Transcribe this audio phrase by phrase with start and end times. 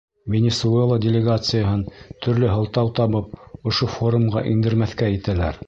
[0.35, 1.83] Венесуэла делегацияһын,
[2.27, 3.39] төрлө һылтау табып,
[3.73, 5.57] ошо форумға индермәҫкә итәләр.